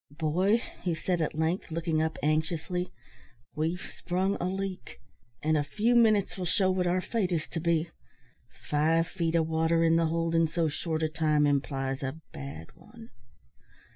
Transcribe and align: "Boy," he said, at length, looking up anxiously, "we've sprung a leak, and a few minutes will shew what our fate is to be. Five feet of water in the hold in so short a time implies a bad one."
"Boy," 0.09 0.63
he 0.81 0.95
said, 0.95 1.21
at 1.21 1.37
length, 1.37 1.69
looking 1.69 2.01
up 2.01 2.17
anxiously, 2.23 2.91
"we've 3.53 3.79
sprung 3.95 4.33
a 4.41 4.45
leak, 4.49 4.99
and 5.43 5.55
a 5.55 5.63
few 5.63 5.93
minutes 5.93 6.39
will 6.39 6.47
shew 6.47 6.71
what 6.71 6.87
our 6.87 7.01
fate 7.01 7.31
is 7.31 7.47
to 7.49 7.59
be. 7.59 7.91
Five 8.67 9.05
feet 9.05 9.35
of 9.35 9.47
water 9.47 9.83
in 9.83 9.97
the 9.97 10.07
hold 10.07 10.33
in 10.33 10.47
so 10.47 10.67
short 10.69 11.03
a 11.03 11.07
time 11.07 11.45
implies 11.45 12.01
a 12.01 12.19
bad 12.33 12.71
one." 12.75 13.11